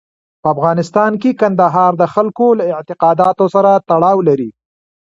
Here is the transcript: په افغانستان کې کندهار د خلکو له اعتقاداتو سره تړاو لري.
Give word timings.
په 0.41 0.47
افغانستان 0.55 1.11
کې 1.21 1.39
کندهار 1.41 1.91
د 1.97 2.03
خلکو 2.13 2.47
له 2.59 2.63
اعتقاداتو 2.75 3.45
سره 3.55 3.71
تړاو 3.89 4.17
لري. 4.27 4.49